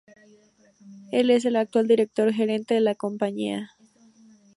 [1.11, 3.69] Él es el actual Director Gerente de la compañía.